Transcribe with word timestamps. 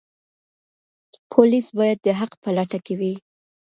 پولیس 1.31 1.67
باید 1.77 1.97
د 2.03 2.07
حق 2.19 2.31
په 2.43 2.49
لټه 2.57 2.79
کې 2.85 2.93
وي. 2.99 3.13